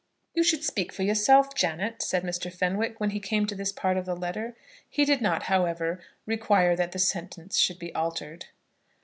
"You 0.33 0.41
should 0.41 0.63
speak 0.63 0.91
for 0.91 1.03
yourself, 1.03 1.53
Janet," 1.53 2.01
said 2.01 2.23
Mr. 2.23 2.51
Fenwick, 2.51 2.99
when 2.99 3.11
he 3.11 3.19
came 3.19 3.45
to 3.45 3.53
this 3.53 3.71
part 3.71 3.97
of 3.97 4.07
the 4.07 4.15
letter. 4.15 4.55
He 4.89 5.05
did 5.05 5.21
not, 5.21 5.43
however, 5.43 6.01
require 6.25 6.75
that 6.75 6.91
the 6.91 6.97
sentence 6.97 7.55
should 7.59 7.77
be 7.77 7.93
altered. 7.93 8.47